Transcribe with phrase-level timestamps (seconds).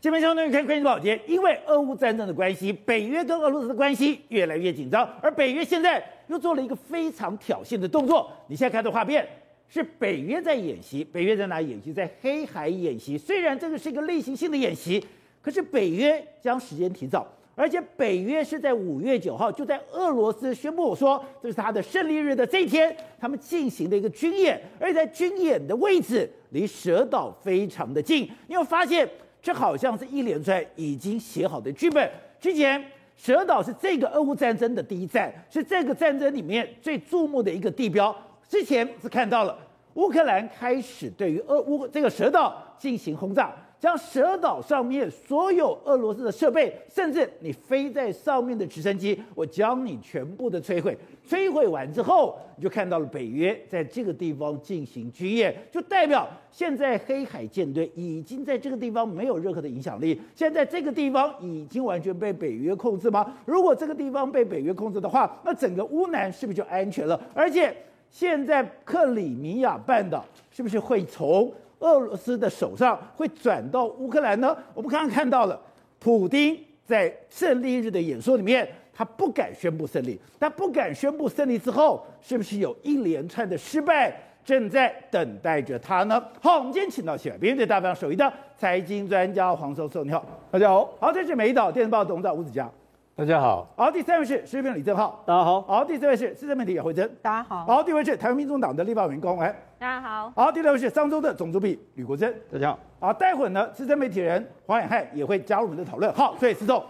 [0.00, 8.32] 这边相当于看《关键报》节，因为俄乌战争的关系，北约跟俄罗斯的关系越来越紧张，而北约现在又做了一个非常挑衅的动作。
[8.46, 9.28] 你现在看的画面
[9.68, 11.92] 是北约在演习，北约在哪演习？
[11.92, 13.18] 在黑海演习。
[13.18, 15.04] 虽然这个是一个例行性的演习，
[15.42, 29.06] 可是北约将时间提早，而且北约是在五月九号就在俄罗斯宣布说这是他的胜利日的这一天，他们进行了一个军演，而且在军演的位置离蛇岛非常的近，你会发现。
[29.42, 32.10] 这好像是一连串已经写好的剧本。
[32.40, 32.82] 之前，
[33.16, 38.14] 蛇岛是这个俄乌战争的第一站，是这个战争里面最注目的一个地标。
[38.48, 39.58] 之前是看到了
[39.94, 43.54] 乌克兰开始对于俄乌这个蛇岛进行轰炸。
[43.80, 50.94] 将蛇岛上面所有俄罗斯的设备，甚至你飞在上面的直升机，我将你全部的摧毁。
[51.26, 60.20] 摧毁完之后，你就看到了北约在这个地方进行军演，就代表现在黑海舰队已经在这个地方没有任何的影响力。
[60.34, 63.34] 现在这个地方已经完全被北约控制吗？
[63.46, 67.18] 如果这个地方被北约控制的话，那整个乌南是不是就安全了？
[67.32, 67.74] 而且
[68.10, 71.50] 现在克里米亚半岛是不是会从？
[71.80, 74.56] 俄罗斯的手上会转到乌克兰呢？
[74.72, 75.60] 我们刚刚看到了，
[75.98, 80.20] 普京在胜利日的演说里面，他不敢宣布胜利。
[80.38, 84.14] 他不敢宣布胜利之后，是不是有一连串的失败
[84.44, 86.22] 正在等待着他呢？
[86.40, 90.92] 好，我们今天请到喜来宾对大方首席的财经专家黄教授，你好，大家好。
[91.00, 92.70] 好，这是美丽岛电视报董事长吴子嘉。
[93.16, 106.84] 大家好，好，第三位是时事评李正浩，大家好，好，第四位是资深媒体姚惠珍，大家好，好，第五位是台湾民众党的立法委员高虹安，大家好，好，第六位是商周的总主笔吕国珍，大家好，好，待会儿呢，资深媒体人黄远汉也会加入我们的讨论，好，所以司总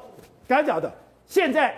[0.48, 0.92] 刚才讲的，
[1.24, 1.72] 现在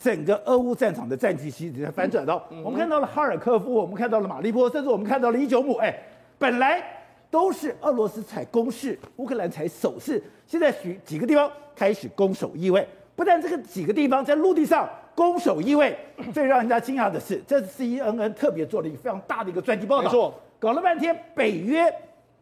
[0.00, 5.96] 整个俄乌战场的战局其实在反转到，嗯、我们看到了哈尔科夫，我们看到了马利波，甚至我们看到了伊久姆，哎，
[6.40, 6.82] 本来
[7.30, 12.84] 都是俄罗斯采攻势，乌克兰采守势，现在许几个地方开始攻守易位。
[13.14, 15.96] 不但这个几个地方在陆地上攻守易位，
[16.34, 20.04] 最让人家惊讶的是，这是 CNN 特别做了一个非常大的一个专题报道。
[20.04, 21.92] 没错，搞了半天，北约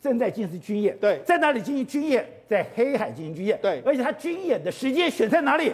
[0.00, 0.96] 正在进行军演。
[0.98, 2.26] 对，在哪里进行军演？
[2.48, 3.58] 在黑海进行军演。
[3.60, 5.72] 对，而且他军演的时间选在哪里？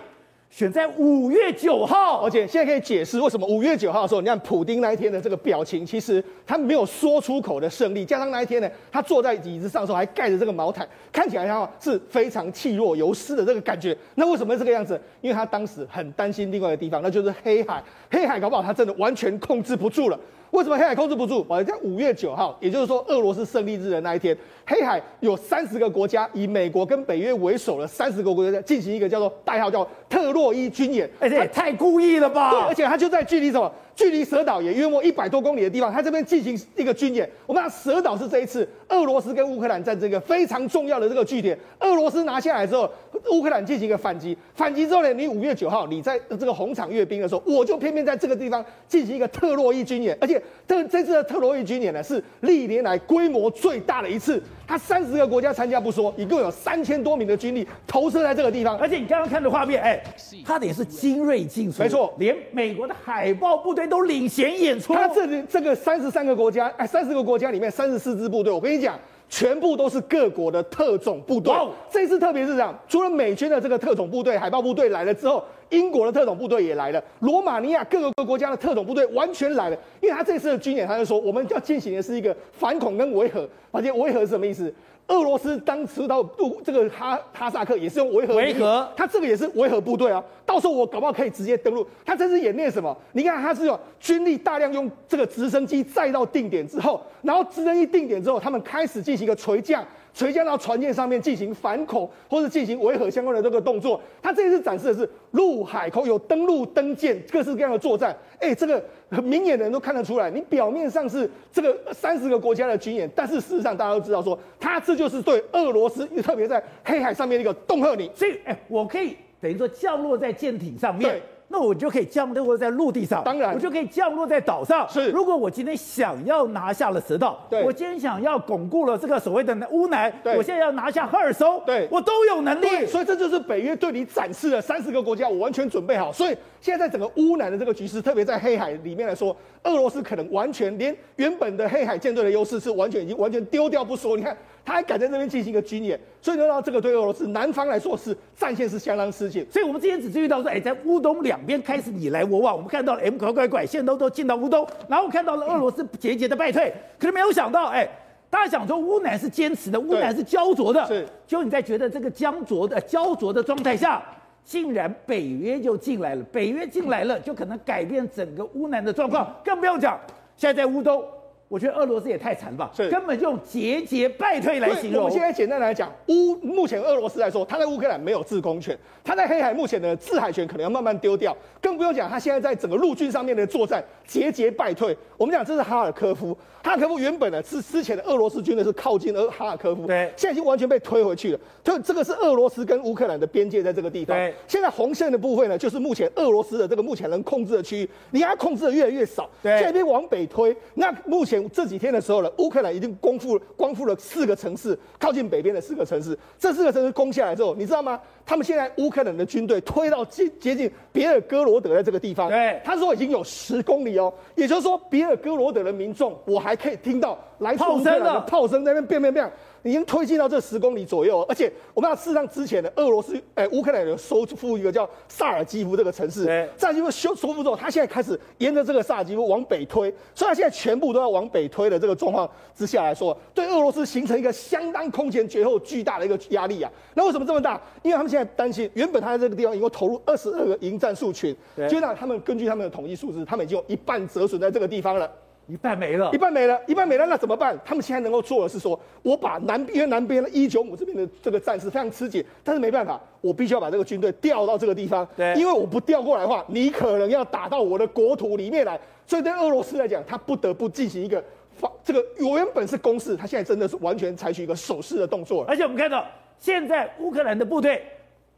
[0.50, 13.96] 选在五月九号，而且现在可以解释为什么五月九号的时候，你看普丁那一天的这个表情，其实他没有说出口的胜利，加上那一天呢，他坐在椅子上的时候还盖着这个毛毯，看起来像是非常气若游丝的这个感觉。
[14.16, 15.00] 那为什么这个样子？
[15.22, 20.20] 因为他当时很担心另外一个地方，那就是黑海，黑海搞不好他真的完全控制不住了。
[20.52, 21.44] 为什么黑海控制不住？
[21.48, 24.36] 我在五月九号，也就是说俄罗斯胜利日的那一天，
[24.66, 31.08] 黑海有三十个国家，以美国跟北约为首的三十个国家进行一个叫做代号叫特洛伊军演。
[31.20, 32.50] 哎，这也太故意了吧！
[32.50, 33.72] 对，而且它就在距离什么？
[33.94, 37.28] 距离蛇岛也约莫一百多公里的地方，他这边进行一个军演。
[37.46, 41.58] 我们讲蛇岛是这一次俄罗斯跟乌克兰战争一个非常重要的这个据点。
[41.80, 42.90] 俄罗斯拿下来之后，
[43.30, 44.36] 乌克兰进行一个反击。
[44.54, 50.16] 反击之后呢，你五月九号你在这个红场阅兵的时候，我就偏偏在这个地方进行一个特洛伊军演。
[50.20, 54.42] 而且这这次的特洛伊军演呢，是历年来规模最大的一次。
[54.66, 58.78] 它三十个国家参加不说，一共有三千多名的军力投射在这个地方。
[58.78, 60.02] 而且你刚刚看的画面，哎，
[60.46, 64.94] 他的也是精锐尽出，没错，连美国的海豹部队都领衔演出。
[64.94, 68.98] 他这里这个三十三个国家，哎，三十个国家里面三十四支部队，我跟你讲，
[69.32, 71.50] 全部都是各国的特种部队。
[71.90, 79.76] 这次特别是这样，除了美军的这个特种部队、海豹部队来了之后，英国的特种部队也来了，罗马尼亚各个国家的特种部队完全来了。
[80.02, 84.72] 因为他这次的军演，他就说我们要进行的是一个反恐跟维和，而且维和是什么意思？
[85.12, 86.26] 俄罗斯当时到
[86.64, 90.24] 这个哈哈萨克也是用维和，维和，他这个也是维和部队啊。
[90.46, 91.86] 到时候我搞不好可以直接登陆。
[92.04, 92.96] 他这是演练什么？
[93.12, 99.84] 你看他是用军力大量用这个直升机载到定点之后，然后直升机定点之后，他们开始进行一个垂降。
[100.14, 108.16] 垂降到船舰上面进行反恐或者进行维和相关的这个动作，他这一次展示的是陆海空有登陆登舰各式各样的作战。
[108.38, 108.82] 哎、欸，这个
[109.22, 118.10] 明眼的人都看得出来，你表面上是这个三十个国家的军演，但是事实上大家都知道说，他这就是对俄罗斯，特别在黑海上面的一个恫吓你。
[118.14, 121.20] 所以，哎、欸，我可以等于说降落在舰艇上面。
[121.52, 124.88] 那我就可以降落在陆地上，当然，我就可以降落在岛上。
[124.88, 132.86] 是，如果我今天想要拿下了蛇岛，对，我今天想要巩固了这个所谓的乌南，对，我现在要拿下赫尔松，对，我都有能力。
[132.86, 136.10] 所以这就是北约对你展示了三十个国家，我完全准备好。
[136.10, 144.16] 所以现在在整个乌南的这个局势，特别在黑海里面来说，俄罗斯可能完全连原本的黑海舰队的优势是完全已经完全丢掉不说。
[144.16, 144.34] 你看。
[144.64, 149.44] 他还敢在这边进行一个军演，所以呢，这个对俄罗斯南方来说是战线是相当吃紧。
[149.50, 157.88] 所以我们之前只注意到说，哎，在乌东两边开始你来我往，我们看到了 M 拐拐拐线都都进到乌东，然后看到了俄罗斯节节的败退，可是没有想到，哎，
[158.30, 161.06] 大家想说乌南是坚持的，乌南是焦灼的，是。
[161.26, 164.02] 就你在觉得这个僵灼的焦灼的状态下，
[164.44, 169.98] 竟然北约就进来了，北约进来了就可能改变整个乌南的状况，更不用讲
[170.36, 171.04] 现在在乌东。
[171.52, 175.04] 我觉得俄罗斯也太惨了吧，是根本就用节节败退来形容。
[175.04, 184.96] 我们现在简单来讲，乌目前俄罗斯来说，他在乌克兰没有制空权，他在黑海目前的制海权可能要慢慢丢掉，更不用讲他现在在整个陆军上面的作战节节败退。
[185.18, 186.34] 我们讲这是哈尔科夫，
[186.64, 191.38] 哈尔科夫原本呢是之前的俄罗斯军队是靠近俄哈尔科夫，对，现在已经完全被推回去了。
[191.62, 194.16] 这这个是俄罗斯跟乌克兰的边界在这个地方。
[194.16, 200.56] 对，现在红线的部分呢，就是目前俄罗斯的这个目前能控制的区域，你看它控制的越来越少，对，这边往北推。
[200.72, 202.30] 那目前这几天的时候呢。
[202.38, 206.18] 乌克兰已经光复光复了四个城市，靠近北边的四个城市。
[206.38, 208.00] 这四个城市攻下来之后，你知道吗？
[208.24, 219.32] 他们现在乌克兰的军队推到接接近别尔哥罗德的这个地方，对，他说已经有十公里哦，也就是说别尔哥罗德的民众，我还可以听到来自乌克兰的炮声在那边变变变。
[219.62, 226.24] 已经推进到这十公里左右，而且我们要事实上之前的俄罗斯，哎，乌克兰有收复一个叫萨尔基夫这个城市，
[226.56, 236.70] 萨尔基夫收收复之后，他现在开始沿着这个萨尔基夫往北推，所以他现在全部都要往北推的这个状况之下来说，对俄罗斯形成一个相当空前绝后巨大的一个压力啊。
[236.94, 237.60] 那为什么这么大？
[237.82, 241.34] 因为他们现在担心，原本他在这个地方已经投入二十二个营战术群，
[241.68, 245.10] 就让他们根据他们的统计数字，他们已经有一半折损在这个地方了。
[245.48, 247.58] 一半没了，一半没了，一半没了，那怎么办？
[247.64, 261.22] 他们现在能够做的是说，我把南边南边的一九五这边的这个战事非常吃紧，但是没办法，我必须要把这个军队调到这个地方，对，因为我不调过来的话，你可能要打到我的国土里面来，所以对俄罗斯来讲，他不得不进行一个
[261.56, 266.06] 发这个我原本是攻势，他现在真的是完全采取一个守势的动作，而且我们看到
[266.38, 267.82] 现在乌克兰的部队。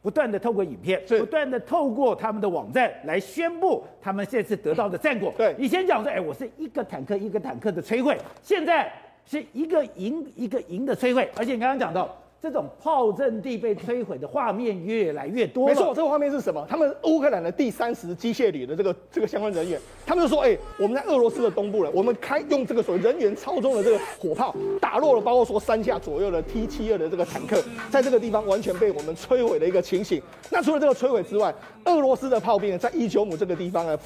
[0.04, 5.32] 不断的透过影片，不断的透过他们的网站来宣布他们这次得到的战果。
[5.34, 8.92] 对，以前讲说，哎，我是一个坦克一个坦克的摧毁，现在
[9.24, 12.14] 是一个营一个营的摧毁，而且你刚刚讲到。
[12.44, 15.66] 这种炮阵地被摧毁的画面越来越多。
[15.66, 16.62] 没错，这个画面是什么？
[16.68, 30.20] 他们乌克兰的第三十机械旅的这个这个相关人员，他们就说：“哎，我们在俄罗斯的东部了，我们开用这个所谓人员操纵的这个火炮打落了，包括说三架左右的 T 七二的这个坦克，在这个地方完全被我们摧毁的一个情形。
[30.50, 31.54] 那除了这个摧毁之外，
[31.86, 33.98] 俄罗斯的炮兵呢，在伊久姆这个地方呢，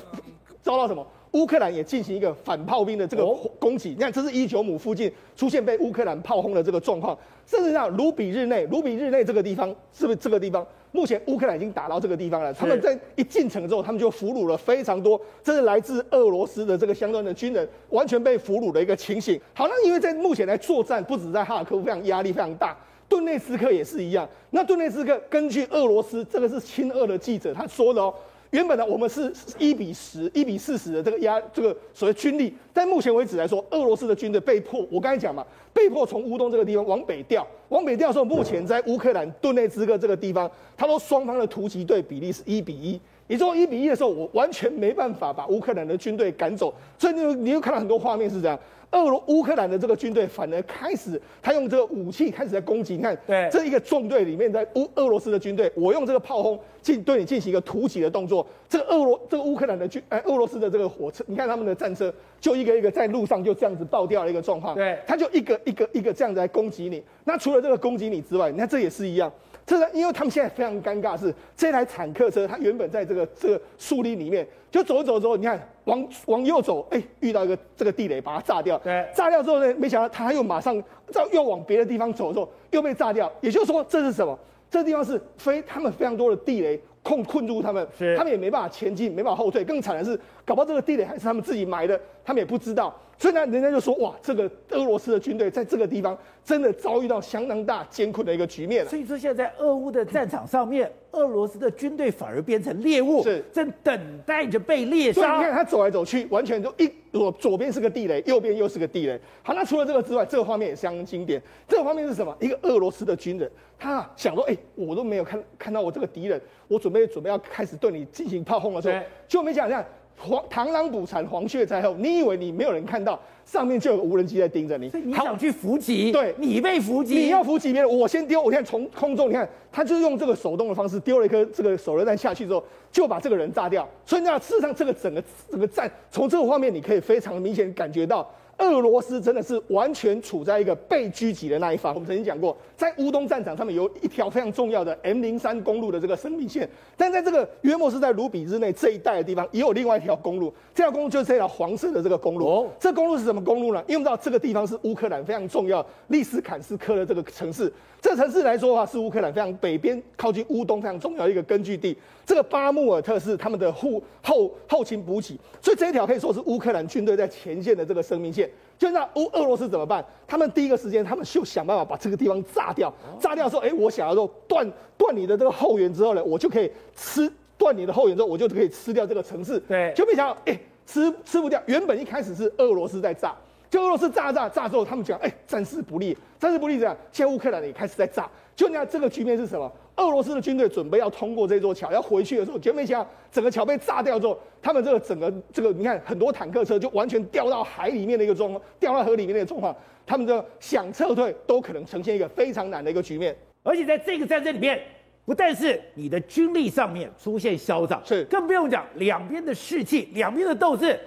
[0.62, 3.24] 遭到什么？”乌克兰也进行一个反炮兵的这个
[3.58, 7.16] 攻击，你看，这是伊久姆附近出现被乌克兰炮轰的这个状况。
[7.46, 10.66] 甚至像，卢比日内，卢比日内这个地方是不是这个地方？
[10.92, 12.52] 目前乌克兰已经打到这个地方了。
[12.52, 19.40] 他们在一进城之后，他们就俘虏了非常多，这是来自俄罗斯的这个相关的军人，完全被俘虏的一个情形。
[19.54, 22.76] 好，那因为在目前来作战，不止在哈尔科夫非常压力非常大，
[23.08, 24.28] 顿内斯克也是一样。
[24.50, 28.14] 那顿内斯克根据俄罗斯这个是亲俄的记者他说的哦。
[28.50, 32.54] 原本呢，我们是一比十、一比四十的这个压，这个所谓军力。
[32.72, 37.46] 但目前为止来说，俄罗斯的军队被迫，我刚才讲嘛，被迫从乌东这个地方往北调。
[37.68, 42.98] 往北调的时候，目前在乌克兰顿内兹克这个地方，他说双方的突击队比例是一比一。
[43.28, 46.74] 你做一比一的时候，我完全没办法把乌克兰的军队赶走。
[46.98, 48.58] 所以你你又看到很多画面是这样。
[48.90, 52.96] 俄罗乌克兰的这个军队反而开始，他用这个武器开始在攻击。
[52.96, 58.46] 你看，对，这一个纵队里面在乌俄罗斯的军队，我用这个炮轰进对你进行一个突击的动作。
[58.66, 62.10] 这个俄罗这个乌克兰的军，哎，俄罗斯的这个火车，你看他们的战车
[62.40, 64.74] 就一个一个在路上就这样子爆掉了一个状况。
[64.74, 67.02] 对，他就一个一个一个这样子来攻击你。
[67.24, 69.30] 那除了这个攻击你之外，你看这也是一样。
[69.68, 78.78] 这个因为他们现在非常尴尬是，是这台坦克车，它原本在这个这个树林里面，就走一走之后，你看往往右走，哎，遇到一个这个地雷，把它炸掉。
[78.78, 83.30] 对，炸掉之后呢，没想到它又马上再又往别的地方走的时候，又被炸掉。
[83.42, 84.38] 也就是说，这是什么？
[84.70, 89.62] 这地方是非他们非常多的地雷困困住他们，他们也没办法前进，没办法后退。
[89.62, 92.98] 更惨的是，搞不好这个地雷还是他们自己埋的，他们也不知道。
[93.18, 98.90] 所以呢，人家就说哇，这个俄罗斯的军队在这个地方真的遭遇到相当大艰困的一个局面了。
[98.90, 105.38] 所以说，现在在俄乌的战场上面， 俄罗斯的军队反而变成猎物，是正等待着被猎杀。
[105.38, 109.20] 你看他走来走去，完全就一左左边是个地雷，右边又是个地雷。
[109.42, 111.42] 好，那除了这个之外，这个画面也相当经典。
[111.66, 112.32] 这个画面是什么？
[112.38, 119.84] 一个俄罗斯的军人，他想说，哎，我都没有看看到我这个敌人，我准备准备要开始对你进行炮轰的时候，就没想到。
[120.18, 121.94] 黄螳螂捕蝉，黄雀在后。
[121.98, 124.90] 你以为你没有人看到，上面就有个无人机在盯着你。
[125.04, 126.10] 你想去伏击？
[126.10, 127.14] 对，你被伏击。
[127.14, 128.42] 你要伏击别人，我先丢。
[128.42, 133.88] 我现在从空中，你看，他就是用这个手动的方式丢了一颗这个手榴弹下去之后，就把这个人炸掉。
[134.04, 138.28] 所以那事实上，这个整个整个战，从这个画面你可以非常明显感觉到。
[138.58, 141.94] 俄罗斯真的是完全处在一个被狙击的那一方。
[141.94, 150.52] 我们曾经讲过，在乌东战场上面有一条非常重要的 M 零三公路的这个生命线，但在这个约莫是在卢比日内这一带的地方，也有另外一条公路。
[150.74, 152.46] 这条公路就是这条黄色的这个公路。
[152.46, 153.82] 哦，这公路是什么公路呢？
[153.86, 157.72] 因为我们知道这个地方是乌克兰非常重要利斯坎斯科的这个城市。
[158.00, 161.96] 这个城市来说的话，是乌克兰非常北边靠近乌东非常重要的一个根据地。
[162.24, 168.47] 这个巴穆尔特是他们的后后后勤补给，所以这一条可以说是乌克兰军队在前线的这个生命线。
[168.78, 170.04] 就那乌俄罗斯怎么办？
[170.26, 172.92] 他们第一个时间，他们就想办法把这个地方炸掉。
[173.20, 179.58] 炸掉说，哎，我想要说断断你的这个后援之后呢，我就可以吃断你的后援之后，我就可以吃掉这个城市。
[179.60, 181.60] 对，就没想到，哎，吃吃不掉。
[181.66, 183.34] 原本一开始是俄罗斯在炸，
[183.68, 186.96] 就俄罗斯炸炸炸之后，他们讲，哎，战事不利，战事不利这样。
[187.10, 188.30] 现在乌克兰也开始在炸。
[188.58, 189.72] 就你看这个局面是什么？
[189.94, 199.72] 俄罗斯的军队准备要通过这座桥，要回去的时候，结果没想到整个桥被炸掉之后，他们这个整个这个，你看很多坦克车就完全掉到海里面的一个状况，掉到河里面的一个状况，
[200.04, 203.36] 他们的想撤退都可能呈现一个非常难的一个局面。
[203.62, 204.82] 而且在这个战争里面，
[205.24, 210.98] 不但是你的军力上面出现消长，是更不用讲两边的士气、两边的斗志，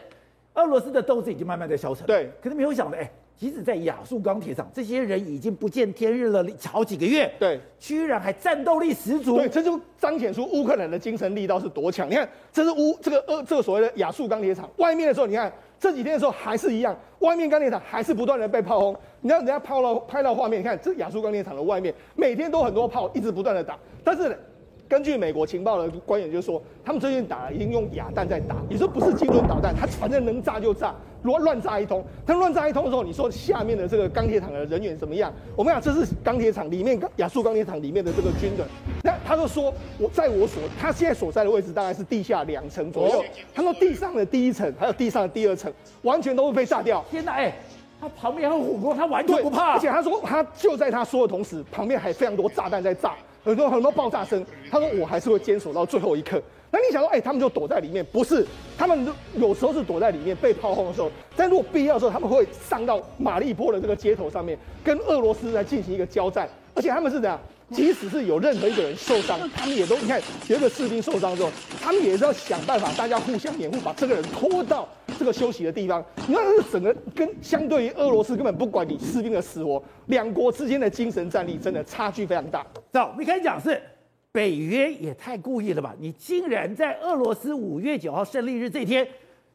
[0.54, 2.08] 俄罗斯的斗志已经慢慢在消沉。
[2.08, 3.12] 对，可是没有想到，哎。
[3.42, 12.08] 即使在亚速钢铁厂，这些人已经不见天日了好几个月，对，居然还战斗力十足，对，这就彰显出乌克兰的精神力道是多强。
[12.08, 18.96] 你看，这是乌这个呃这个所谓的亚速钢铁厂外面的时候，你看这几天的时候还是一样，外面钢铁厂还是不断的被炮轰。
[19.22, 24.38] 你看人家炮到拍到画面，你看这亚速钢铁厂的外面每天都很多炮一直不断的打，但是。
[24.88, 35.32] 根据美国情报的官员就说，他们最近打已经用哑弹在打，你说不是精准导弹，它反正能炸就炸，如果乱炸一通，他乱炸一通的时候，你说下面的这个钢铁厂的人员怎么样？
[35.56, 38.68] 我们讲这是钢铁厂里面亚速钢铁厂里面的这个军人，
[39.04, 43.24] 那他就说我在我所他现在所在的位置大概是地下两层左右，
[43.54, 47.04] 他说地上的第一层还有地上的第二层完全都会被炸掉。
[47.12, 47.54] 天哪，哎，
[48.00, 53.14] 他旁边还有火光，他完全不怕，而且他说他就在他说的同时，旁边还非常多炸弹在炸。
[53.44, 56.40] 很多很多爆炸声，他说我还是会坚守到最后一刻。
[56.72, 58.06] 那你想说，哎、他们就躲在里面？
[58.12, 58.46] 不是，
[58.78, 66.50] 他们有时候是躲在里面被炮轰的时候，但如果必要的时候，他们会上到马利波的这个街头上面，跟俄罗斯来进行一个交战。
[66.74, 67.38] 而且他们是怎样？
[67.70, 71.50] 即使是有任何一个人受伤，他们也都你看有一个士兵受伤之后，
[71.82, 74.88] 他们也是要想办法，大家互相掩护，把这个人拖到
[75.20, 76.04] 这个休息的地方。
[76.28, 82.66] 你看，整个跟相对于俄罗斯根本不管你士兵的死活，两国之间的精神战力真的差距非常大。
[82.92, 83.82] 走，我们开始讲是
[84.32, 85.94] 北约也太故意了吧？
[86.00, 89.08] 你竟然在俄罗斯五月九号胜利日这天，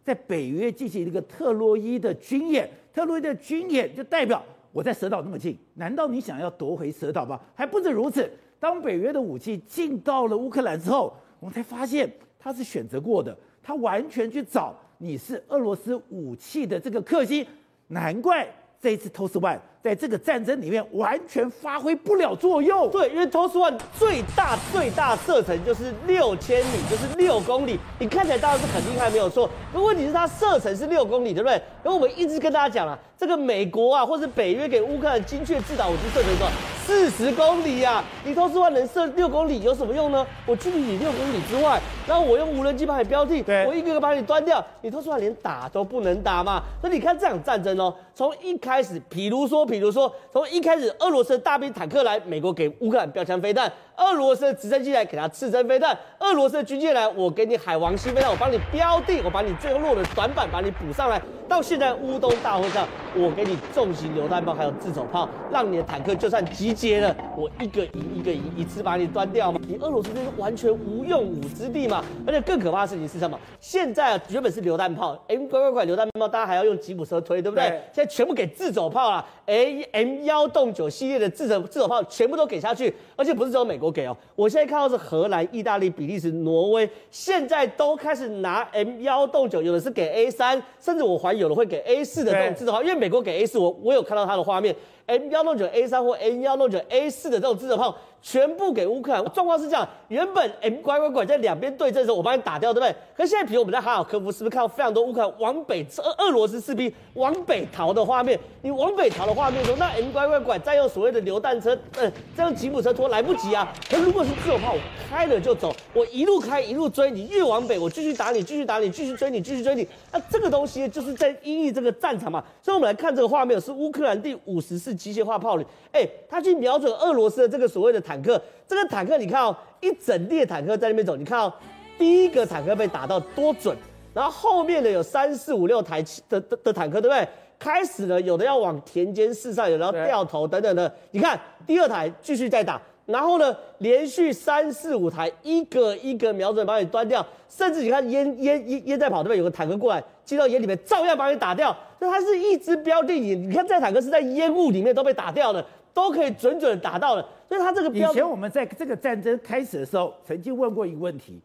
[0.04, 4.44] 在北约进行一个特洛伊的军演，特洛伊的军演就代表。
[4.72, 7.40] 我在蛇岛那么近，难道你想要夺回蛇岛吗？
[7.54, 8.30] 还不止如此，
[8.60, 17.46] 当北约的武器进到了乌克兰之后，我们才发现他是选择过的，他完全去找你是俄罗斯武器的这个克星，
[17.86, 18.46] 难怪
[18.86, 22.88] 这一次 TOS One 在这个战争里面完全发挥不了作用。
[22.88, 29.50] 对，因为 TOS One 最大最大射程就是六千米，就是六公里，你看起来当然是很厉害，没有错。
[29.72, 31.56] 可问题是它射程是六公里，对不对？
[31.84, 32.96] 因为我们一直跟大家讲了。
[33.18, 36.52] 这个美国啊，或是北约给乌克兰精确制导武器射程多少？
[36.86, 38.04] 四十公里呀、啊！
[38.24, 40.24] 你 TOS One 能射六公里有什么用呢？
[40.46, 46.62] 我距离你六公里之外，然后我用无人机把你标定，我一个个把你端掉，你 TOS One 连打都不能打嘛？
[46.80, 53.72] 所以你看这场战争哦，从一开始，比如说，比如说，从一开始，俄罗斯的大兵坦克来，美国给乌克兰标枪飞弹。
[53.96, 61.20] 俄罗斯的直升机来给他刺针飞弹，俄罗斯的军舰来，我给你海王星飞弹，我帮你标定，我把你最后落的短板把你补上来。
[61.48, 69.58] 到现在乌东大会上，我给你重型榴弹炮，还有自走炮，让你的坦克就算集结了，我一个营一个营一次把你端掉嘛。
[69.66, 72.04] 你俄罗斯这是完全无用武之地嘛。
[72.26, 73.36] 而且更可怕的事情是什么？
[73.58, 77.68] 现在啊，原本是榴弹炮，M 乖乖拐榴弹炮，大家还要用吉普车推，对不对？
[77.68, 83.86] 对现在全部给自走炮了，A M 幺洞九系列的自走自走炮全部都给下去，而且不是只有美国。
[83.86, 94.74] 给哦，我现在看到是荷兰、意大利、比利时、挪威，现在都开始拿 M 幺洞九，有的是给 A 三，甚至我怀疑有的会给 A 四的这种自走炮，因为美国给 A 四，我我有看到它的画面
[95.06, 97.96] ，M 幺六九 A 三或 M 幺六九 A 四的这种自走炮。
[98.26, 102.92] 全部给乌克兰，状况是这样：原本 M 乖乖拐在两边对阵的时候，我帮你打掉，对不对？
[103.16, 108.36] 可现在，比如我们在哈尔科夫，是不是看到非常多乌克兰往北俄俄罗斯士兵往北逃的画面？
[108.62, 113.72] 你往北逃的画面中，那 M 乖乖拐再用所谓的榴弹车，呃，再用吉普车拖来不及啊。
[113.88, 114.74] 可如果是自走炮，
[115.08, 119.86] 开了就走，我一路开一路追你，越往北我继续打你，继续打你，继续追你，继续追你。
[120.10, 122.42] 那这个东西就是在因应这个战场嘛。
[122.60, 128.42] 所以我们来看这个画面，是乌克兰第五十式机械化炮旅，哎，他去瞄准俄罗斯的这个所谓的坦坦克。
[128.66, 131.52] 这个坦克，你看哦，一整列坦克在那边走，你看哦，
[131.98, 133.76] 第一个坦克被打到多准，
[134.12, 137.28] 然后后面的有三四五六台的的的坦克，对不对？
[137.58, 140.92] 开始了，有的要往田间试上，有的要掉头等等的。
[141.10, 149.38] 你看第二台继续在打，然后呢，连续三四五台一个一个瞄准把你端掉，甚至你看烟烟烟烟在跑，对不对？
[149.38, 151.74] 有个坦克过来进到烟里面，照样把你打掉。
[151.98, 157.26] 那它是一支标定，你你看这坦克是在烟雾里面都被打掉的，都可以准准打到了。
[157.48, 158.10] 所以他这个标。
[158.10, 161.40] 以前我们在这个战争开始的时候，曾经问过一个问题：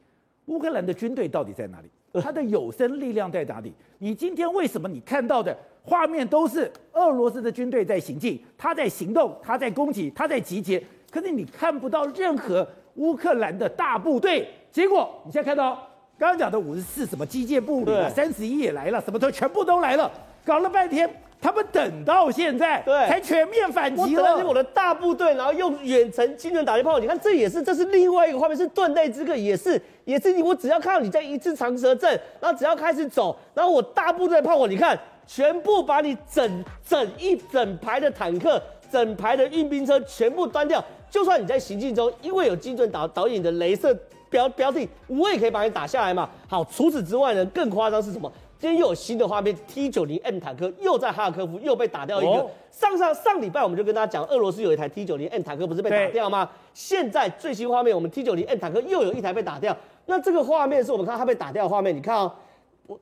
[0.46, 1.90] 乌克兰的军队到底在哪里？
[2.22, 3.74] 他的有生力量在哪里？
[4.00, 14.48] 你今天为什么你看到的画面都是俄罗斯的军队在行进，他在行动，他在攻击，他在集结，可是你看不到任何乌克兰的大部队。
[14.72, 15.76] 结果你现在看到
[16.18, 20.12] 刚刚讲的五十四什么机械部队，三十一也来了，什么都全部都来了，
[20.44, 21.10] 搞了半天。
[21.42, 24.38] 他们等到现在，对，才全面反击了。
[24.46, 30.44] 我的大部队，然后用远程精准打击炮，你看这也是，这是另外一个画面，是盾内之刻，也是，也是你。
[30.44, 40.84] 我只要看到你在一次长蛇阵，然后只要开始走，然后我大部队炮火，你看，全部把你整整一整排的坦克、整排的运兵车全部端掉。
[41.10, 43.98] 就算你在行进中，因为有精准导导引的镭射
[44.30, 46.30] 标标定，我也可以把你打下来嘛。
[46.48, 48.32] 好，除此之外呢，更夸张是什么？
[48.62, 52.48] 今天又有新的画面，T 九零 M 坦克又在哈尔科夫又被打掉一个。
[52.70, 56.48] 上上上礼拜我们就跟大家讲，俄罗斯有一台 T 九零 M 坦克不是被打掉吗？
[56.72, 59.76] 现在最新画面，我们 T 九零 M 坦克又有一台被打掉。
[60.06, 62.32] 那这个画面是我们看它被打掉的画面，你看哦，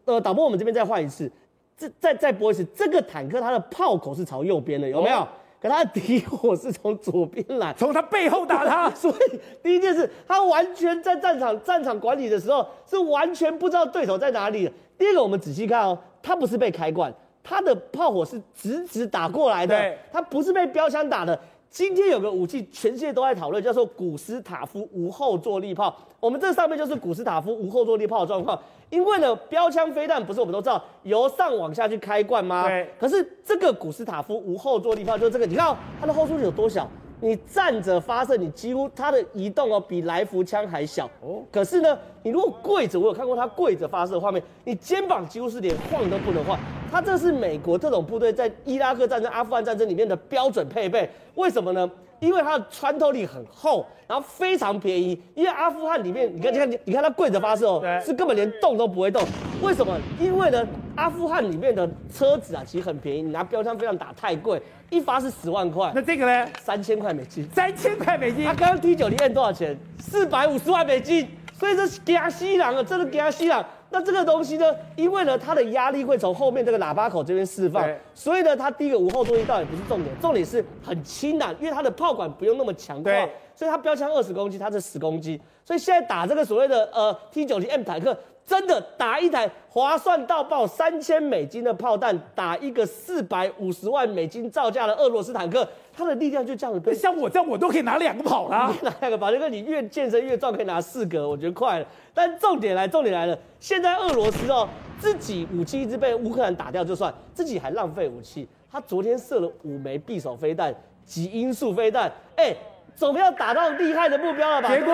[0.05, 1.29] 呃，导播我们这边再换一次，
[1.77, 5.27] 这再再播一次，这个坦克它的炮口是朝右边的，有没有？
[5.61, 8.89] 可他的敌火是从左边来，从他背后打他。
[8.95, 14.71] 所以第一件事，他完全在战场战场管理的时候是完全不知道对手在哪里的。
[14.97, 17.13] 第二个，我们仔细看哦，他不是被开罐，
[17.43, 21.39] 他的炮火是直直打过来的，他不是被标枪打的。
[21.69, 25.95] 今天有个武器，全世界都在讨论，叫做古斯塔夫无后坐力炮。
[26.19, 28.59] 我们这上面就是古斯塔夫无后坐力炮的状况。
[28.89, 32.67] 因为呢，标枪飞弹不是我们都知道由上往下去开罐吗？
[32.67, 32.89] 对。
[32.99, 36.89] 可是这个古斯塔夫无后坐力炮就是这个，你看哦，它的后坐力有多小？
[37.21, 41.43] 你站着发射，你几乎它的移动哦比来福枪还小哦。
[41.51, 46.57] 可是呢，你如果跪着，我有看过它跪着发射的画面，你肩膀几乎是连晃都不能晃。
[46.91, 51.09] 它这是美国特种部队在伊拉克战争、阿富汗战争里面的标准配备。
[51.35, 51.89] 为什么呢？
[52.19, 55.21] 因为它的穿透力很厚，然后非常便宜。
[55.35, 59.23] 因为阿富汗里面，你看，你看，你看它跪着发射哦，是根本连动都不会动。
[59.61, 59.97] 为什么？
[60.19, 65.91] 因为呢，阿富汗里面的车子啊，其实很便宜，你拿标枪非常打太贵，一发是十万块。
[65.95, 66.47] 那这个呢？
[66.59, 67.47] 三千块美金。
[67.53, 68.43] 三千块美金。
[68.45, 69.77] 他刚刚 T 九零 N 多少钱？
[69.99, 71.27] 四百五十万美金。
[71.53, 73.65] 所以这是加西朗啊，真的加西朗。
[73.91, 83.11] 那这个东西呢，因为呢，它的压力会从后面这个喇叭口这边释放，所以呢，它第一个无后坐力倒也不是重点，重点是很轻的，因为它的炮管不用那么强化，
[83.55, 88.15] 所以它标枪二十公斤，它是十公斤，所以现在打这个所谓的呃 T 九零 M 坦克，
[88.49, 95.67] 真的打一台划算到爆三千美金的炮弹，打一个四百五十万美金造价的俄罗斯坦克。
[95.95, 98.75] 它的力量就这样子，像我这样，我都可以拿两个跑了。
[98.81, 101.85] 拿两个跑，就跟你越健身越壮，可以拿四个，我觉得快了。
[102.11, 108.47] 但重点来，重点来了，现在俄罗斯哦，自己武器一直被乌克兰打掉就算，自己还浪费武器。
[108.71, 110.73] 他昨天射了五枚匕首飞弹、
[111.05, 112.55] 极音速飞弹，哎，
[112.95, 114.69] 总要打到厉害的目标了吧？
[114.69, 114.93] 结果，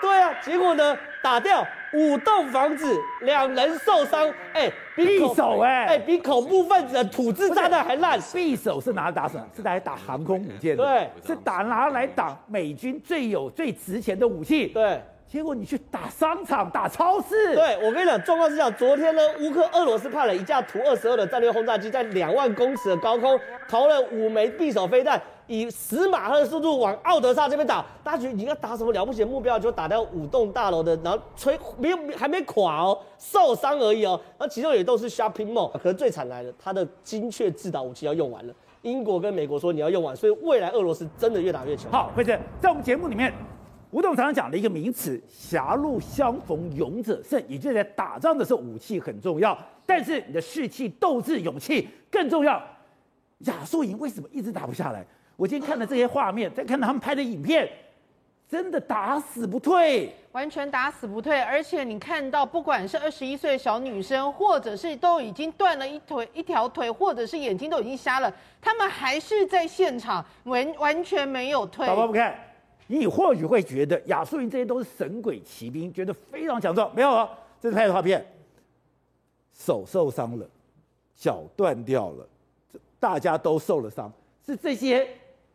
[0.00, 0.96] 对啊，结果呢？
[1.22, 4.32] 打掉五栋房子，两人受伤。
[4.54, 8.18] 哎，匕首哎，哎，比恐怖分子的土制炸弹还烂。
[8.18, 9.44] 匕首是拿来打什么？
[9.54, 10.82] 是拿来打航空母舰的。
[10.82, 14.68] 对，是打拿来挡美军最有最值钱的武器。
[14.68, 15.02] 对。
[15.28, 17.54] 结果你去打商场、打超市。
[17.54, 27.84] 对，我跟你讲，状况是这样：昨天呢，乌克俄罗斯派了一架图二十二的战略轰炸机，在两万公尺的高空投了五枚匕首飞弹，以十马赫的速度往奥德萨这边打。
[28.04, 29.58] 大家觉得你要打什么了不起的目标？
[29.58, 34.18] 就打掉五栋大楼的，然后吹没有还没垮哦，受伤而已哦。
[34.38, 35.68] 然后其中也都是 shopping mall。
[35.76, 38.54] 可是最惨来了，他的精确制导武器要用完了。
[38.82, 41.90] 英国跟美国说你要用完，所以未来俄罗斯真的越打越强。
[41.90, 43.34] 好，辉正，在我们节目里面。
[43.90, 52.62] 吴董常常讲的一个名词“狭路相逢勇者胜”，也就是在打仗的时候武器很重要，但是你的士气、斗志、勇气更重要。
[53.40, 55.04] 亚速营为什么一直打不下来？
[55.40, 57.66] 我今天看了这些画面，再看他们拍的影片，
[58.46, 61.40] 真的打死不退，完全打死不退。
[61.40, 71.86] 而且你看到，不管是二十一岁的小女生，或者是都已经断了一腿、一条腿，或者是眼睛都已经瞎了，他们还是在现场，完完全没有退。
[71.86, 72.38] 宝宝不看。
[72.86, 76.94] 你或许会觉得亚素营这些都是神鬼骑兵，觉得非常强壮。
[76.94, 77.26] 没有啊，
[77.58, 78.22] 这是拍的画片，
[79.54, 80.46] 手受伤了，
[81.16, 82.28] 脚断掉了，
[82.98, 84.12] 大家都受了伤。
[84.44, 85.08] 是这些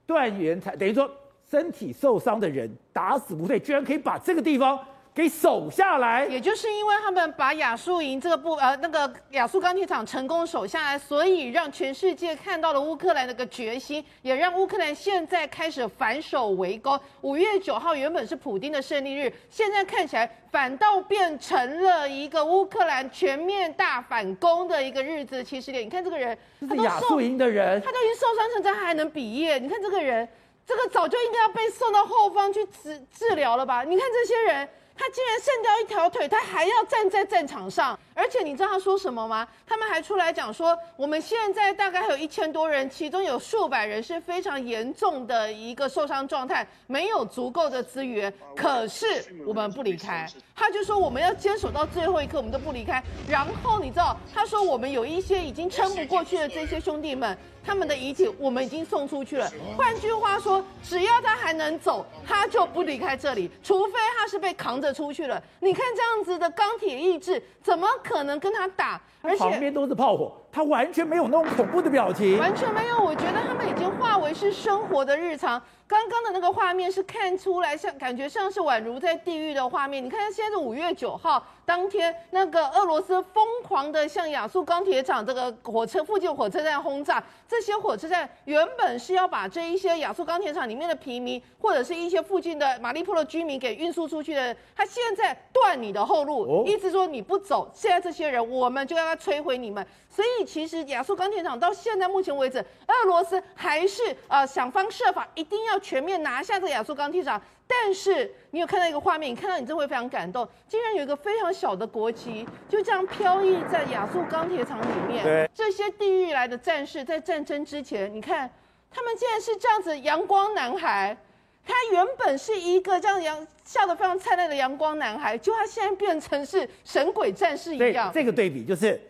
[0.05, 1.09] 断垣才等于说
[1.49, 4.79] 身体受伤的人打死不退，居然可以把这个地方
[5.15, 16.99] 给守下来，也就是因为他们把亚速营这个部呃那个亚速钢铁厂成功守下来，所以让全世界看到了乌克兰那个决心，也让乌克兰现在开始反守为攻。
[17.21, 25.85] 五月九号原本是普丁的胜利日，现在看起来反倒变成了一个乌克兰全面大反攻的一个日子其实点。
[25.85, 29.57] 你看这个人，这是亚速营的人，他都已经受伤成这样，还能比业？
[29.59, 30.27] 你看这个人，
[30.67, 33.85] 这个早就应该要被送到后方去治治疗了吧？
[33.85, 34.67] 你看这些人。
[34.97, 39.47] 他竟然剩掉一条腿，他还要站在战场上，而且你知道他说什么吗？
[39.67, 49.05] 他们还出来讲说，我们现在大概还有一千多人，其中有数百人是非常严重的一个受伤状态，没有足够的资源，可是
[49.45, 50.25] 我们不离开。
[50.55, 53.03] 他就说我们要坚守到最后一刻，我们都不离开。
[53.27, 57.37] 然后你知道，他说我们有一些已经撑不过去的这些兄弟们。
[57.65, 59.51] 他们的遗体我们已经送出去了。
[59.75, 65.41] 换句话说，只要他还能走，他就不离开这里，除非他是被扛着出去了。
[65.59, 69.01] 你看这样子的钢铁意志，怎么可能跟他打？
[69.21, 73.03] 而且旁边都是炮火，他完全没有那种恐怖的表情，完全没有。
[73.03, 75.61] 我觉得他们已经化为是生活的日常。
[75.87, 80.03] 刚刚的那个画面是看出来像，感觉像是宛如在地狱的画面。
[80.03, 87.21] 你看，现在是五月九号当天，那个俄罗斯疯狂的向亚速钢铁厂这个火车附近火车站轰炸。
[87.47, 94.55] 这些火车站原本是要把这一些亚速钢铁厂里面的平民，或者是一些附近的马利波的居民给运输出去的。
[94.73, 99.85] 他现在断你的后路，意思说你不走，现在这些人我们就要摧毁你们。
[100.09, 107.41] 所以其实亚速钢铁厂到现在目前为止，俄罗斯还是呃想方设法一定要全面拿下这个亚速钢铁厂。
[107.67, 115.23] 但是你有看到一个画面，你看到你真会非常感动，竟然有一个非常小的国旗就这样飘逸在亚速钢铁厂里面。
[115.23, 118.47] 对，这些地狱来的战士在战争之前，你看
[118.91, 121.17] 他们竟然是这样子阳光男孩，
[121.65, 128.11] 他原本是一个这样阳笑得非常灿烂的阳光男孩，就他现在变成是神鬼战士一样。
[128.13, 129.01] 这个对比就是。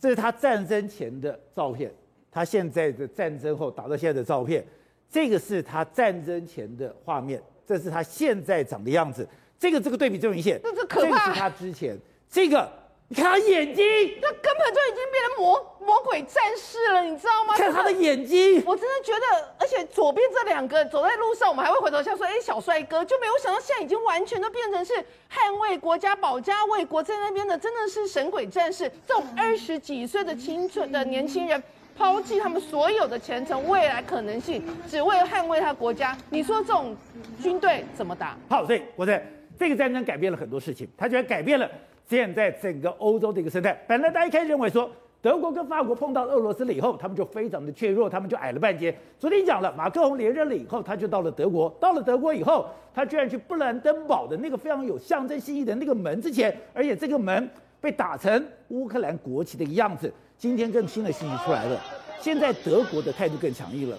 [0.00, 1.92] 这是他战争前的照片，
[2.30, 4.64] 他现在的战争后打到现在的照片，
[5.10, 10.60] 这个是他战争前的画面，这是他现在长的样子，这个这个对比最明显。
[10.62, 11.08] 这是可怕。
[11.08, 11.98] 这个是他之前，
[12.30, 12.70] 这个。
[13.10, 13.84] 你看他眼睛，
[14.20, 17.54] 他根本就已经变成魔魔鬼战士了，你知道吗？
[17.56, 24.92] 看他的眼睛，我真的觉得，而且左边这两个走在路上，我们还会回头笑说：“哎，小帅哥。”就没有想到现在已经完全都变成是
[25.32, 28.92] 捍卫国家、保家卫国在那边的，真的是神鬼战士。
[29.06, 31.62] 这种二十几岁的青春的年轻人，
[31.96, 36.14] 抛弃他们所有的前程、未来可能性，只为捍卫他国家。
[36.28, 36.94] 你说这种
[37.42, 38.36] 军队怎么打？
[38.50, 39.26] 好，所以我在
[39.58, 41.66] 这个战争改变了很多事情，他居然改变了。
[42.08, 44.90] 现在整个欧洲的一个生态，本来大家一开始认为说，
[45.20, 48.96] 德国跟法国碰到俄罗斯了以后，他们就非常的怯弱，他们就矮了半截。
[49.18, 57.46] 昨天讲了，马克龙连任了以后，他就到了德国，到了德国以后，他居然去布兰登堡的那个非常有象征意义的那个门之前，而且这个门
[57.78, 60.10] 被打成乌克兰国旗的样子。
[60.38, 61.78] 今天更新的信息出来了，
[62.20, 63.98] 现在德国的态度更强硬了。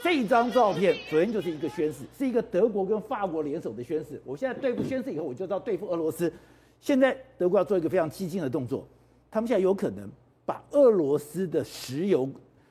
[0.00, 4.22] 这张照片昨天就是一个宣誓，是一个德国跟法国联手的宣誓。
[4.24, 6.32] 我现在对付宣誓以后，我就知道对付俄罗斯。
[6.80, 8.86] 现在德国要做一个非常激进的动作，
[9.30, 10.08] 他们现在有可能
[10.46, 12.28] 把俄罗斯的石油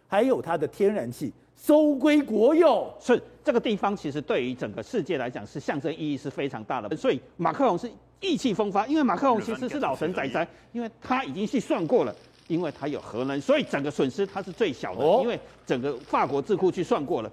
[0.08, 2.92] 还有它的天然气收归国有。
[3.00, 6.96] 是这个地方其实对于整个世界来讲是象征意义是非常大的。
[6.96, 12.16] 所以马克龙是意气风发，因为马克龙其实是老神在在，因为他已经去算过了，
[12.48, 15.06] 因为他有核能，所以整个损失他是最小的。
[15.22, 17.32] 因为整个法国智库去算过了，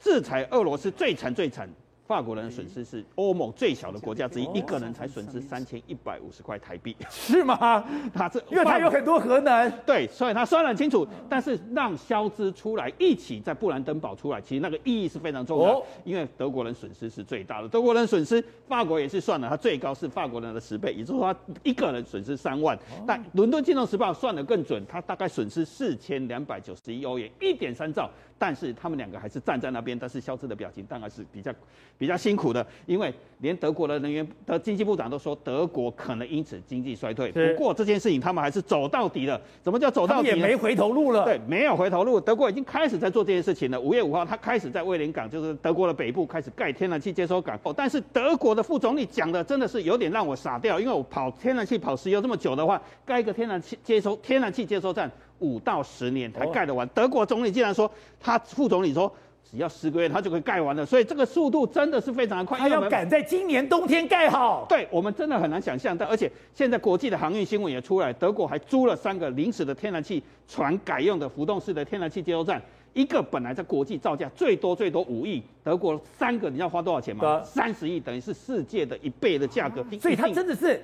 [0.00, 1.68] 制裁俄罗斯最惨最惨。
[2.12, 7.82] 法国人的损失是欧盟最小的国家之一，一个人才损失三千一百五十块台币，是吗？
[8.12, 11.08] 他这因为他有很多核能，对，所以他算得很清楚。
[11.26, 17.68] 但是让肖兹出来一起在布兰登堡出来，其实那个意义是非常重要，因为德国人损失是最大的。
[17.70, 22.78] 德国人损失，法国也是算了，他最高是法国人的十倍，也就是说他一个人损失三万。
[23.06, 28.10] 但伦敦金融时报算得更准，他大概损失四千两百九十一欧元，一点三兆。
[28.42, 31.54] 但是他们两个还是站在那边，但是肖兹的表情当然是比较
[31.96, 37.30] 比较辛苦的，因为连德国的能源的经济部长都说德国可能因此经济衰退。
[37.30, 39.40] 不过这件事情他们还是走到底了。
[39.62, 40.30] 怎么叫走到底？
[40.30, 41.24] 也没回头路了。
[41.24, 42.20] 对，没有回头路。
[42.20, 43.80] 德国已经开始在做这件事情了。
[43.80, 47.56] 五月五号，他开始在威廉港，就是德国的北部开始盖天然气接收港。
[47.62, 55.08] 哦，但是德国的副总理讲的真的是有点让我傻掉，因为我跑天然气跑石油这么久的话，盖一个天然气接收天然气接收站。
[55.42, 56.88] 五到十年才盖得完。
[56.94, 59.12] 德国总理竟然说，他副总理说，
[59.50, 60.86] 只要十个月他就可以盖完了。
[60.86, 62.58] 所以这个速度真的是非常的快。
[62.58, 64.64] 他要赶在今年冬天盖好。
[64.68, 65.94] 对，我们真的很难想象。
[65.98, 72.62] 但而且现在国际的航运新闻也出来，德国还租了三个临时的天然气船改用的浮动式的天然气接收站。
[72.94, 77.42] 一个本来在国际造价最多最多五亿，德国三个你要花多少钱吗？
[77.42, 79.82] 三十亿，等于是世界的一倍的价格。
[79.98, 80.78] 所以它真的是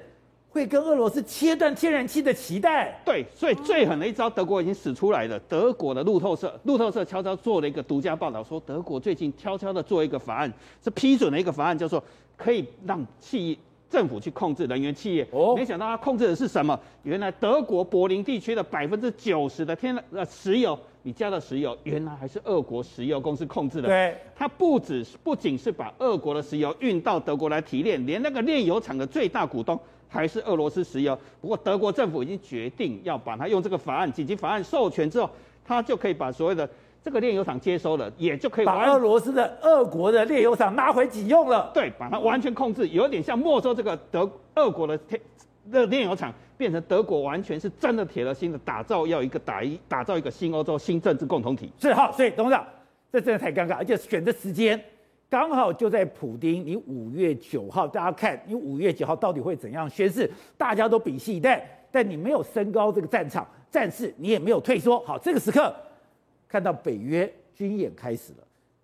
[0.59, 3.01] 会跟俄罗斯切断天然气的脐带。
[3.05, 5.38] 对，所以最狠的一招，德国已经使出来了。
[5.49, 12.03] 德国的路透社，路透社悄悄做了一个独家报道，说德国最近悄悄的做一个法案，是批准了一个法案，叫做
[12.37, 13.57] 可以让企业。
[13.90, 16.79] 政府去控制能源企业，哦，没想到他控制的是什么？
[17.05, 23.88] 原来德国柏林地区的百分之九十的天然呃石油，你加的石油，原来还是俄国石油公司控制的。
[23.88, 31.18] 对，他不止不仅是把俄国的石油运到德国来提炼，连那个炼油厂的最大股东还是俄罗斯石油。
[31.40, 35.31] 不过德国政府已经决定要把它用这个法案紧急法案授权之后，
[35.64, 36.68] 它就可以把所谓的。
[37.01, 41.71] 这个炼油厂接收了，也就可以把俄罗斯的俄国的炼油厂拿回己用了。
[41.73, 45.18] 对，把它完全控制，有点像没收这个德俄国的天
[45.71, 51.71] 的炼油厂，变成德国完全是真的铁了心的打造要一个打一打造一个新欧洲新政治共同体。
[51.79, 52.66] 是好，所以董事长，
[53.12, 54.79] 这真的太尴尬，而且选的时间
[55.30, 61.64] 刚好就在普丁，你五月九号，大家看你五月九号到底会怎样宣誓，大家都屏息以待。
[61.90, 65.00] 但你没有升高这个战场，战事你也没有退缩。
[65.00, 65.74] 好，这个时刻。
[66.46, 68.38] 看到北约军演开始了，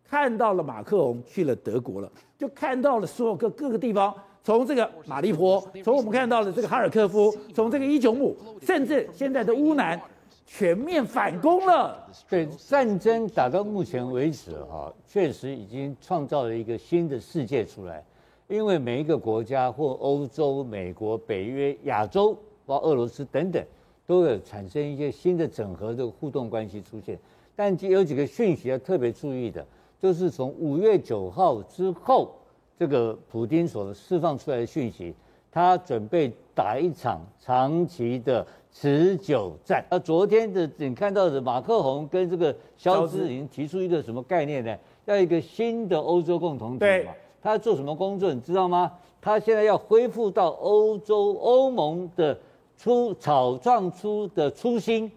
[0.07, 9.99] 看到了马克龙去了德国了，就看到了所有各各个地方，从这个马利坡，从我们看到的这个哈尔科夫，从这个伊久姆，甚至现在的乌南，
[10.47, 12.07] 全面反攻了。
[12.29, 18.05] 对，战争打到目前为止，哈，确实已经创造了一个新的世界出来，
[18.49, 23.65] 因为每一个国家或欧洲、美国、北约、亚洲，包括俄罗斯等等，
[24.07, 27.19] 都有产生一些新的整合的互动关系出现。
[27.57, 29.65] 但有几个讯息要特别注意的，
[30.01, 32.35] 就是从五月九号之后，
[32.79, 35.15] 这个普丁所释放出来的讯息，
[35.51, 39.83] 他准备打一场长期的持久战。
[39.89, 44.77] 而昨天的你看到的马克宏跟这个肖兹已经提出一个什么概念呢？
[45.07, 47.13] 要一个新的欧洲共同体嘛？
[47.41, 48.35] 他要做什么工作？
[48.35, 48.91] 你知道吗？
[49.21, 52.37] 他现在要恢复到欧洲欧盟的
[52.77, 55.11] 初草创出的初心，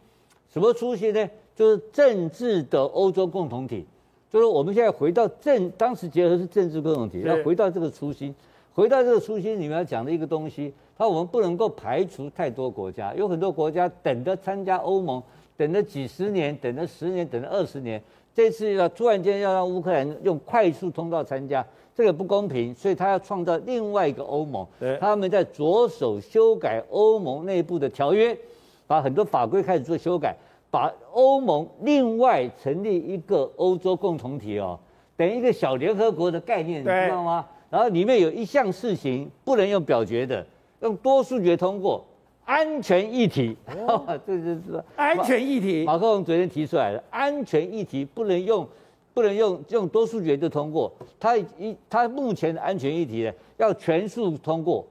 [0.50, 1.30] 什么初心呢？
[1.56, 3.84] 就是政治的欧洲共同体，
[4.30, 8.36] 就是我们现在回到政，当时结合是政治共同体，要回到这个初心，
[8.78, 15.20] 回到这个初心里面要讲的一个东西，它我们不能够排除太多国家，有很多国家等着参加欧盟，
[15.58, 18.00] 等了几十年，等了十年，等了二十年，
[18.36, 24.64] 这次要突然间要让乌克兰用快速通道参加，这个不公平，所以他要创造另外一个欧盟，
[25.00, 28.38] 他们在着手修改欧盟内部的条约，
[28.86, 30.36] 把很多法规开始做修改。
[30.70, 34.78] 把欧盟另外成立一个欧洲共同体哦，
[35.16, 37.44] 等于一个小联合国的概念，你知道吗？
[37.70, 40.46] 然后里面有一项事情不能用表决的，
[40.82, 42.04] 用多数决通过，
[42.46, 43.56] 安全议题。
[43.88, 45.84] 哦， 这就是安全议题。
[45.84, 48.68] 马克龙昨天提出来的安全议题不能用，
[49.14, 50.92] 不能用用多数决就通过。
[51.20, 54.86] 他一他目前的安全议题呢，要全数通过，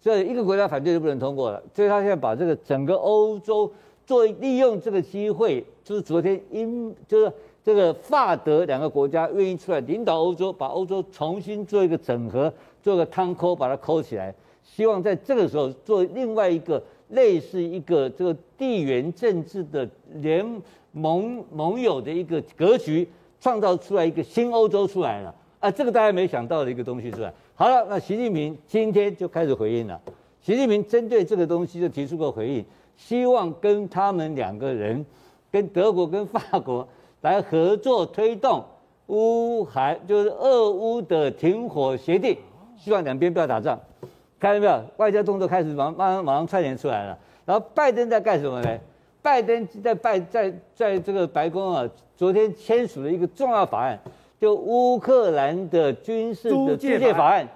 [0.00, 1.62] 所以一个国家反对就不能通过了。
[1.74, 3.72] 所以他现在把这个整个欧洲。
[4.04, 7.32] 做利用这个机会，就是昨天英就是
[7.64, 14.34] 这个法德两个国家愿意出来领导欧洲，把欧洲重新做一个整合，做个汤沟，把它抠起来。
[14.64, 20.44] 希望在这个时候做另外一个类似一个这个地缘政治的联
[20.92, 23.08] 盟盟友的一个格局，
[23.40, 25.70] 创造出来一个新欧洲出来了啊！
[25.70, 27.32] 这个大家没想到的一个东西出来。
[27.54, 30.00] 好了，那习近平今天就开始回应了。
[30.40, 32.64] 习近平针对这个东西就提出过回应。
[32.96, 35.04] 希望跟他们两个人，
[35.50, 36.86] 跟德国跟法国
[37.22, 38.64] 来合作推动
[39.06, 42.36] 乌海，就是俄乌的停火协定，
[42.76, 43.78] 希望两边不要打仗，
[44.38, 44.82] 看到没有？
[44.96, 47.16] 外交动作开始马马上马上串联出来了。
[47.44, 48.78] 然后拜登在干什么呢？
[49.22, 53.98] 拜登在拜在在这个白宫啊，昨天签署了一个重要法案，
[54.40, 57.48] 就乌克兰的军事的租借法案，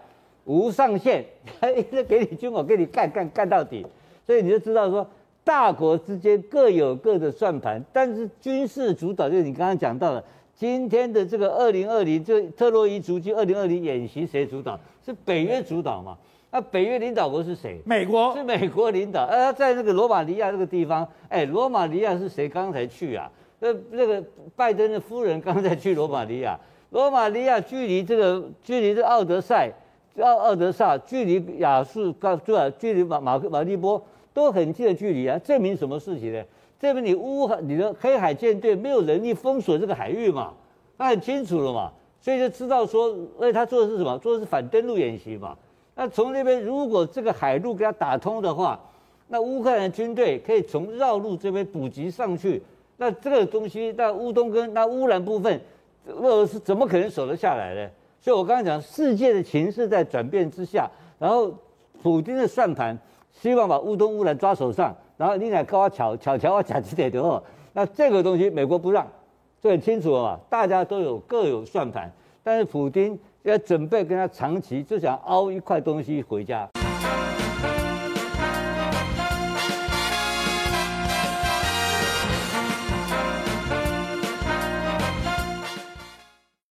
[0.44, 1.24] 无上限，
[1.60, 3.84] 他 一直给你军火，给你干干干到底，
[4.24, 5.04] 所以你就知道说。
[5.46, 10.24] 大国之间各有各的算盘，但是军事主导就是你刚刚讲到了，
[10.56, 14.76] 今天的这个二零二零这特洛伊足迹二零二零演习谁主导？
[15.04, 16.18] 是北约主导嘛？
[16.50, 17.80] 那北约领导国是谁？
[17.84, 19.24] 美国是美国领导。
[19.26, 23.30] 呃，在那个罗马尼亚这个地方，哎，罗马尼亚是谁刚才去啊？
[23.60, 24.20] 那那个
[24.56, 26.58] 拜登的夫人刚才去罗马尼亚，
[26.90, 29.70] 罗马尼亚距离这个距离这奥德赛
[30.18, 32.68] 奥奥德萨，距离亚速高对吧？
[32.76, 34.04] 距离马马马利波。
[34.36, 36.44] 都很近的距离啊，证明什么事情呢？
[36.78, 40.52] 证明你乌海，你的黑海舰队没有能力封锁这个海域嘛？
[40.98, 44.18] 他很清楚了嘛，所以就知道说，而且他做的是什么？
[44.18, 45.56] 做的是反登陆演习嘛。
[45.94, 48.78] 那从那边如果这个海路给他打通的话，
[49.28, 52.62] 那乌克兰军队可以从绕路这边补给上去，
[52.98, 55.58] 那这个东西，那乌东跟那乌兰部分，
[56.08, 57.90] 俄罗斯怎么可能守得下来呢？
[58.20, 60.86] 所以我刚才讲，世界的情势在转变之下，
[61.18, 61.50] 然后
[62.02, 62.98] 普京的算盘，
[63.40, 69.06] 希望把乌东乌兰抓手上，然后你俩跟我巧巧巧我讲几点的话，那这个东西美国不让，
[69.60, 72.10] 这很清楚了嘛，大家都有各有算盘，
[72.42, 76.68] 但是普京要准备跟他长期就想凹一块东西回家。